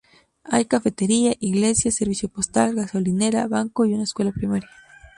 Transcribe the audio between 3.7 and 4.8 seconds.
y una escuela primaria.